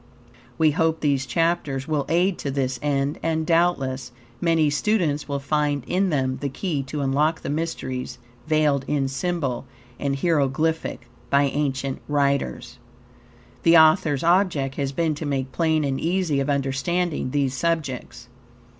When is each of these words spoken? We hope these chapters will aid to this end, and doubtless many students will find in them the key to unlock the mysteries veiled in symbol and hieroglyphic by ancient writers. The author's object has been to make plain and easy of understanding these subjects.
We 0.57 0.71
hope 0.71 1.01
these 1.01 1.27
chapters 1.27 1.87
will 1.87 2.07
aid 2.09 2.39
to 2.39 2.49
this 2.49 2.79
end, 2.81 3.19
and 3.21 3.45
doubtless 3.45 4.11
many 4.41 4.67
students 4.71 5.27
will 5.29 5.37
find 5.37 5.83
in 5.85 6.09
them 6.09 6.39
the 6.41 6.49
key 6.49 6.81
to 6.87 7.01
unlock 7.01 7.41
the 7.41 7.51
mysteries 7.51 8.17
veiled 8.47 8.83
in 8.87 9.07
symbol 9.07 9.67
and 9.99 10.15
hieroglyphic 10.17 11.07
by 11.29 11.43
ancient 11.43 12.01
writers. 12.07 12.79
The 13.61 13.77
author's 13.77 14.23
object 14.23 14.73
has 14.73 14.91
been 14.91 15.13
to 15.13 15.25
make 15.27 15.51
plain 15.51 15.83
and 15.83 15.99
easy 16.01 16.39
of 16.39 16.49
understanding 16.49 17.29
these 17.29 17.53
subjects. 17.53 18.27